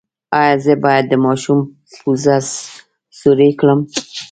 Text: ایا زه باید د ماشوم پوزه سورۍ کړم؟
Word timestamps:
ایا 0.39 0.55
زه 0.63 0.73
باید 0.83 1.05
د 1.09 1.13
ماشوم 1.25 1.59
پوزه 1.99 2.35
سورۍ 3.19 3.51
کړم؟ 3.59 3.79